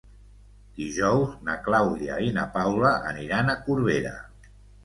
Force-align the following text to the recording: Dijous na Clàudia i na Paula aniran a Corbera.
Dijous 0.77 1.35
na 1.49 1.57
Clàudia 1.69 2.17
i 2.31 2.33
na 2.39 2.47
Paula 2.57 2.97
aniran 3.13 3.55
a 3.55 3.59
Corbera. 3.69 4.19